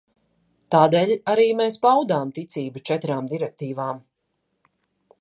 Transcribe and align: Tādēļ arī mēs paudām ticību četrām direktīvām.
Tādēļ 0.75 1.11
arī 1.33 1.45
mēs 1.59 1.77
paudām 1.85 2.33
ticību 2.39 2.85
četrām 2.91 3.31
direktīvām. 3.37 4.05